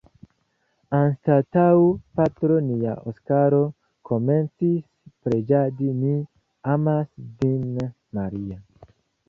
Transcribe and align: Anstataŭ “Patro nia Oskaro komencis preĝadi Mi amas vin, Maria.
Anstataŭ 0.99 1.73
“Patro 2.19 2.57
nia 2.69 2.95
Oskaro 3.11 3.61
komencis 4.11 4.81
preĝadi 5.27 5.93
Mi 6.01 6.17
amas 6.75 7.15
vin, 7.45 7.73
Maria. 8.21 8.61